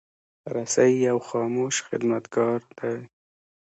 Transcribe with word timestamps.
رسۍ 0.53 0.91
یو 1.07 1.17
خاموش 1.27 1.75
خدمتګار 1.87 2.59
دی. 2.77 2.97